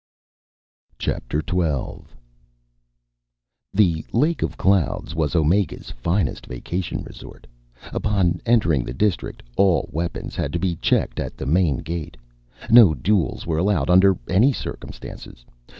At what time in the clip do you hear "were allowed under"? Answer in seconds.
13.45-14.17